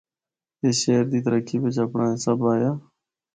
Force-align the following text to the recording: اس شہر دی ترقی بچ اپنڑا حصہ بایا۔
اس 0.63 0.75
شہر 0.83 1.05
دی 1.11 1.19
ترقی 1.25 1.57
بچ 1.63 1.77
اپنڑا 1.83 2.05
حصہ 2.13 2.33
بایا۔ 2.39 2.71